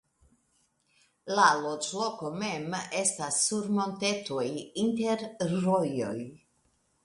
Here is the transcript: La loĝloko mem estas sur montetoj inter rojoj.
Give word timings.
La 1.39 1.45
loĝloko 1.65 2.31
mem 2.39 2.75
estas 3.03 3.39
sur 3.45 3.69
montetoj 3.77 4.49
inter 4.89 5.25
rojoj. 5.57 6.19